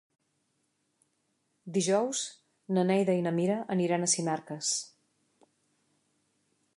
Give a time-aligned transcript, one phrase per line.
[1.75, 2.21] Dijous
[2.77, 4.73] na Neida i na Mira aniran a Sinarques.